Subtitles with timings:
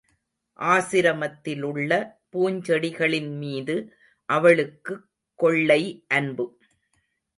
[0.59, 1.91] ஆசிரமத்திலுள்ள
[2.31, 3.75] பூஞ்செடிகளின்மீது
[4.29, 5.07] அவளுக்குக்
[5.35, 6.05] கொள்ளை
[6.07, 6.59] அன்பு.